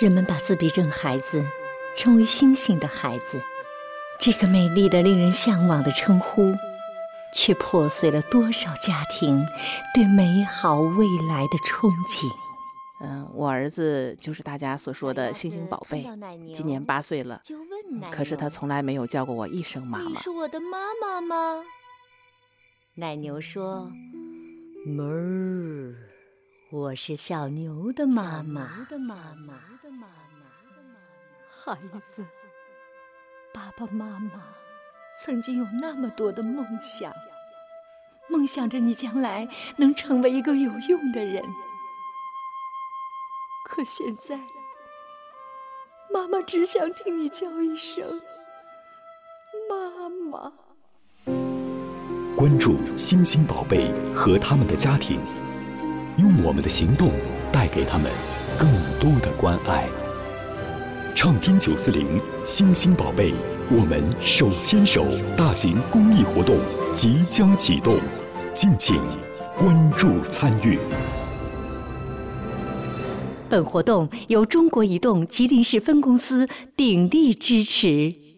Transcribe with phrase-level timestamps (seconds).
[0.00, 1.44] 人们把自闭症孩子
[1.94, 3.38] 称为“星星的孩子”，
[4.18, 6.54] 这个美丽的、令人向往的称呼，
[7.34, 9.46] 却破碎了多少家庭
[9.94, 12.26] 对美好未来的憧憬。
[13.02, 16.08] 嗯，我儿子就是大家所说的“星星宝贝”，
[16.54, 17.42] 今年八岁了，
[18.10, 20.08] 可是他从来没有叫过我一声妈妈。
[20.08, 21.62] 你是我的妈妈吗？
[22.94, 23.92] 奶牛说
[24.86, 25.94] ：“哞儿，
[26.72, 28.86] 我是小牛的妈妈。”
[31.50, 31.76] 孩
[32.14, 32.24] 子，
[33.52, 34.40] 爸爸妈妈
[35.20, 37.12] 曾经有那么多的梦想，
[38.28, 41.42] 梦想着你将来能成为一个有用的人。
[43.64, 44.38] 可现在，
[46.12, 48.22] 妈妈只想听你叫一声
[49.68, 50.52] “妈妈”。
[52.38, 55.20] 关注星星宝贝和他们的家庭，
[56.16, 57.12] 用我们的行动
[57.52, 58.10] 带给他们
[58.58, 59.88] 更多的关爱。
[61.14, 63.34] 畅听九四零，星星宝贝，
[63.70, 65.04] 我们手牵手，
[65.36, 66.58] 大型公益活动
[66.94, 67.98] 即将启动，
[68.54, 69.02] 敬请
[69.58, 70.78] 关注参与。
[73.48, 78.29] 本活动由中国移动吉林市分公司鼎力支持。